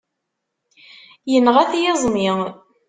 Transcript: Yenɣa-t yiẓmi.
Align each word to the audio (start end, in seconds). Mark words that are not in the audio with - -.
Yenɣa-t 1.31 1.73
yiẓmi. 1.81 2.29